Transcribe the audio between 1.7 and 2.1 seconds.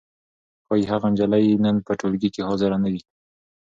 په